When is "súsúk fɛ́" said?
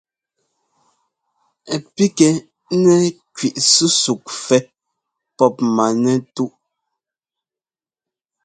3.71-4.59